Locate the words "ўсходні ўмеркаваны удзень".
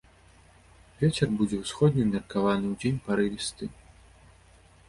1.63-3.01